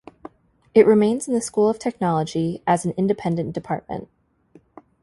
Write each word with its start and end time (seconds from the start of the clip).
It 0.73 0.87
remains 0.87 1.27
in 1.27 1.35
the 1.35 1.41
School 1.41 1.69
of 1.69 1.77
Technology, 1.77 2.63
as 2.65 2.85
an 2.85 2.93
independent 2.97 3.53
Department. 3.53 4.09